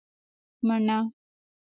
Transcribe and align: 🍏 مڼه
🍏 0.65 0.69
مڼه 0.87 0.97